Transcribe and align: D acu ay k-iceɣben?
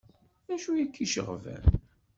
D 0.47 0.49
acu 0.55 0.69
ay 0.73 0.85
k-iceɣben? 0.89 1.63